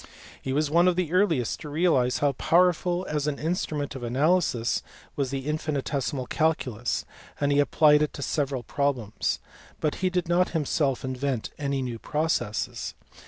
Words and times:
He 0.41 0.51
was 0.51 0.71
one 0.71 0.87
of 0.87 0.95
the 0.95 1.11
earliest 1.11 1.59
to 1.59 1.69
realize 1.69 2.17
how 2.25 2.31
powerful 2.31 3.05
as 3.07 3.27
an 3.27 3.37
instrument 3.37 3.93
of 3.93 4.01
analysis 4.01 4.81
was 5.15 5.29
the 5.29 5.45
infinitesimal 5.45 6.25
calculus, 6.25 7.05
and 7.39 7.51
he 7.51 7.59
applied 7.59 8.01
it 8.01 8.11
to 8.13 8.23
several 8.23 8.63
problems, 8.63 9.37
but 9.79 9.93
he 10.01 10.09
did 10.09 10.27
not 10.27 10.49
himself 10.57 11.05
invent 11.05 11.51
any 11.59 11.83
new 11.83 11.99
processes. 11.99 12.95